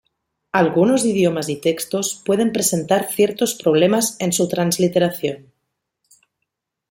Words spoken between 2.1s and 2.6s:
pueden